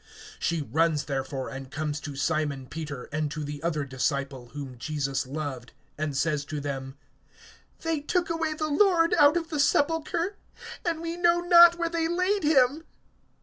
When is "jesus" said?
4.79-5.27